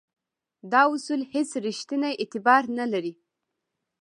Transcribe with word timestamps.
دا 0.71 0.81
اصول 0.93 1.21
هیڅ 1.33 1.49
ریښتینی 1.65 2.13
اعتبار 2.21 2.63
نه 2.77 2.85
لري. 2.93 3.13